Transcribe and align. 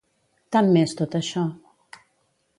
Tant 0.55 0.71
m'és 0.77 0.95
tot 1.03 1.19
això. 1.21 1.45